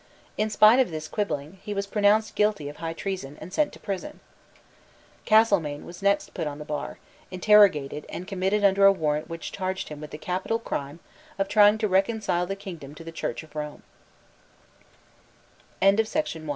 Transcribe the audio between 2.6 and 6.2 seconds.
of high treason, and sent to prison, Castlemaine was put